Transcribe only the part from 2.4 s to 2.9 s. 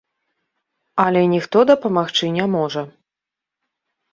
можа.